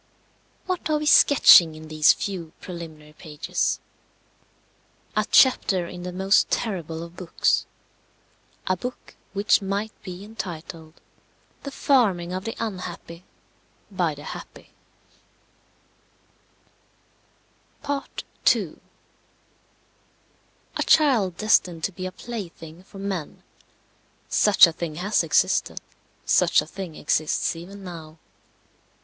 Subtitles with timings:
[0.65, 3.79] What are we sketching in these few preliminary pages?
[5.15, 7.67] A chapter in the most terrible of books;
[8.65, 10.99] a book which might be entitled
[11.61, 13.25] The farming of the unhappy
[13.91, 14.71] by the happy.
[17.87, 18.77] II.
[20.77, 23.43] A child destined to be a plaything for men
[24.29, 25.79] such a thing has existed;
[26.25, 28.17] such a thing exists even now.